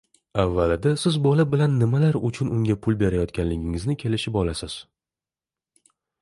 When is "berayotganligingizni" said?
3.03-3.97